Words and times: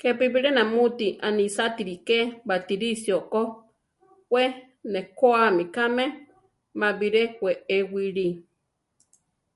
Kepi 0.00 0.26
bilé 0.34 0.50
namúti 0.54 1.06
anisátiri 1.28 1.96
ké 2.08 2.18
Batirisio 2.48 3.18
ko; 3.32 3.42
we 4.32 4.44
nekóami 4.92 5.64
kame; 5.74 6.04
má 6.78 6.88
biré 6.98 7.22
wée 7.42 7.82
wili. 7.92 8.28